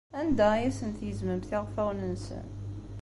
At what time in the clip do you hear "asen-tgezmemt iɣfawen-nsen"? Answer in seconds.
0.69-2.47